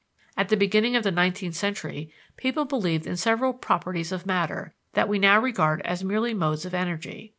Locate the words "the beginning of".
0.49-1.03